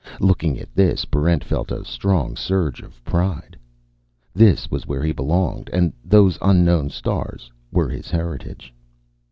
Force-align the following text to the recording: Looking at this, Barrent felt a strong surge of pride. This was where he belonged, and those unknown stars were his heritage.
Looking 0.19 0.57
at 0.57 0.73
this, 0.73 1.05
Barrent 1.05 1.43
felt 1.43 1.71
a 1.71 1.85
strong 1.85 2.35
surge 2.35 2.81
of 2.81 3.03
pride. 3.05 3.55
This 4.33 4.71
was 4.71 4.87
where 4.87 5.03
he 5.03 5.11
belonged, 5.11 5.69
and 5.71 5.93
those 6.03 6.39
unknown 6.41 6.89
stars 6.89 7.51
were 7.71 7.87
his 7.89 8.09
heritage. 8.09 8.73